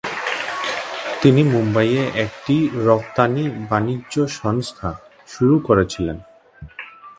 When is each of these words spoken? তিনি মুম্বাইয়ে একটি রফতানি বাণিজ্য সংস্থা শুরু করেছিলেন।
তিনি 1.21 1.41
মুম্বাইয়ে 1.43 2.03
একটি 2.15 2.55
রফতানি 2.85 3.43
বাণিজ্য 3.69 4.15
সংস্থা 4.41 4.89
শুরু 5.27 5.55
করেছিলেন। 5.59 6.17